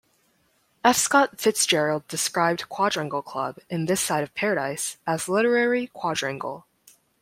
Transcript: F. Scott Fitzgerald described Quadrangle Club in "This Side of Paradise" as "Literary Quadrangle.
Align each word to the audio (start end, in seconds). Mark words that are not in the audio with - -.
F. 0.83 0.97
Scott 0.97 1.39
Fitzgerald 1.39 2.07
described 2.07 2.67
Quadrangle 2.69 3.21
Club 3.21 3.59
in 3.69 3.85
"This 3.85 4.01
Side 4.01 4.23
of 4.23 4.33
Paradise" 4.33 4.97
as 5.05 5.29
"Literary 5.29 5.91
Quadrangle. 5.93 6.65